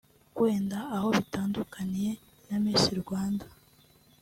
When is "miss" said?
2.63-2.83